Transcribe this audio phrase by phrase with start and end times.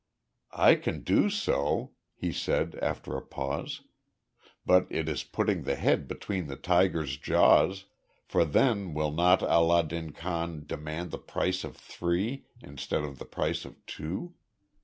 [0.57, 3.81] "I can do so," he said, after a pause.
[4.65, 7.85] "But it is putting the head between the tiger's jaws,
[8.25, 13.25] for then will not Allah din Khan demand the price of three instead of the
[13.25, 14.33] price of two?